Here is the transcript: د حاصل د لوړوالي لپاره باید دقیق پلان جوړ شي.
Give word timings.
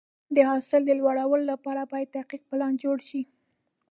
د 0.35 0.37
حاصل 0.49 0.81
د 0.85 0.91
لوړوالي 0.99 1.45
لپاره 1.53 1.81
باید 1.91 2.09
دقیق 2.17 2.41
پلان 2.49 2.73
جوړ 2.83 2.97
شي. 3.09 3.21